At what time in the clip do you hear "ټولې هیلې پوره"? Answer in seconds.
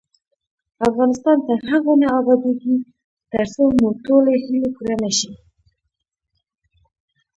4.05-4.95